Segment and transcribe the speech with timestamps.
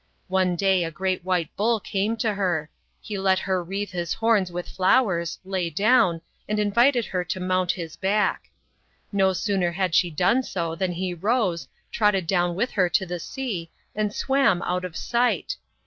[0.29, 4.15] One day a great white bull t came to her; he let her wreath his
[4.15, 8.49] horns with flowers, lay clown, and in vited her to mount his back.
[9.11, 13.19] No sooner had she done so than he rose, trotted down with her to the
[13.19, 15.57] sea, and swam out of sight.